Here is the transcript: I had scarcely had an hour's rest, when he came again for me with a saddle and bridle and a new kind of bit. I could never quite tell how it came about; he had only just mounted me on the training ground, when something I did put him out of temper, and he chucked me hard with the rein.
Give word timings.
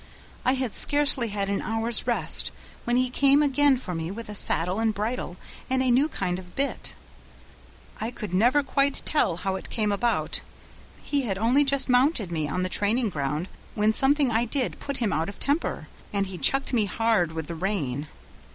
I 0.43 0.53
had 0.53 0.73
scarcely 0.73 1.27
had 1.27 1.47
an 1.47 1.61
hour's 1.61 2.07
rest, 2.07 2.49
when 2.85 2.97
he 2.97 3.11
came 3.11 3.43
again 3.43 3.77
for 3.77 3.93
me 3.93 4.09
with 4.09 4.29
a 4.29 4.33
saddle 4.33 4.79
and 4.79 4.95
bridle 4.95 5.37
and 5.69 5.83
a 5.83 5.91
new 5.91 6.09
kind 6.09 6.39
of 6.39 6.55
bit. 6.55 6.95
I 7.99 8.09
could 8.09 8.33
never 8.33 8.63
quite 8.63 9.03
tell 9.05 9.37
how 9.37 9.57
it 9.57 9.69
came 9.69 9.91
about; 9.91 10.41
he 11.03 11.21
had 11.21 11.37
only 11.37 11.63
just 11.63 11.87
mounted 11.87 12.31
me 12.31 12.47
on 12.47 12.63
the 12.63 12.67
training 12.67 13.11
ground, 13.11 13.47
when 13.75 13.93
something 13.93 14.31
I 14.31 14.45
did 14.45 14.79
put 14.79 14.97
him 14.97 15.13
out 15.13 15.29
of 15.29 15.37
temper, 15.37 15.87
and 16.11 16.25
he 16.25 16.39
chucked 16.39 16.73
me 16.73 16.85
hard 16.85 17.33
with 17.33 17.45
the 17.45 17.53
rein. 17.53 18.07